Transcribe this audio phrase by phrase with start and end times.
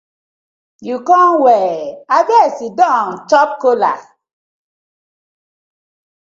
[0.87, 1.85] Yu com well,
[2.17, 3.93] abeg siddon eat kola.